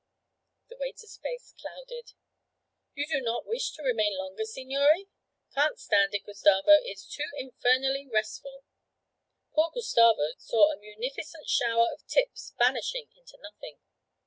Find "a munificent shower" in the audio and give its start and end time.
10.73-11.85